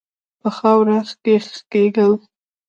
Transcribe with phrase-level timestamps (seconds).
[0.41, 2.11] په خاوره کښې خښېدل